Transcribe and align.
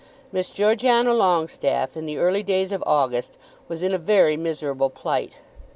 Miss 0.31 0.49
Georgiana 0.49 1.11
Longestaffe 1.13 1.95
in 1.95 2.07
the 2.07 2.17
early 2.17 2.41
days 2.41 2.71
of 2.71 2.83
August 2.87 3.33
was 3.67 3.83
in 3.83 3.93
a 3.93 3.99
very 3.99 4.35
miserable 4.35 4.89
plight. 4.89 5.33